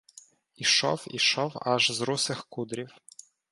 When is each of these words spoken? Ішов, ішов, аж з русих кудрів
Ішов, 0.55 1.03
ішов, 1.09 1.51
аж 1.55 1.91
з 1.91 2.01
русих 2.01 2.45
кудрів 2.49 2.89